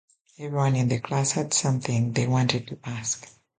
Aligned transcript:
Everyone 0.39 0.75
in 0.77 0.87
the 0.89 0.99
class 0.99 1.33
had 1.33 1.53
something 1.53 2.11
they 2.11 2.25
wanted 2.25 2.65
to 2.69 2.79
ask. 2.83 3.27